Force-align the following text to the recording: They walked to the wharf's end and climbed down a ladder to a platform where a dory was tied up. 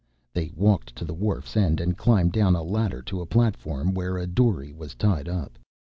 They 0.33 0.51
walked 0.55 0.95
to 0.95 1.05
the 1.05 1.13
wharf's 1.13 1.55
end 1.55 1.79
and 1.79 1.95
climbed 1.95 2.31
down 2.31 2.55
a 2.55 2.63
ladder 2.63 3.03
to 3.03 3.21
a 3.21 3.27
platform 3.27 3.93
where 3.93 4.17
a 4.17 4.25
dory 4.25 4.73
was 4.73 4.95
tied 4.95 5.29
up. 5.29 5.59